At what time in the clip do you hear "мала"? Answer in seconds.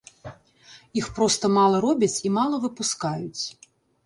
1.57-1.77, 2.39-2.61